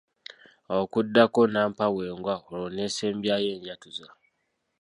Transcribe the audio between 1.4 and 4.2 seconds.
nnampawengwa olwo n’esembyayo enjatuza.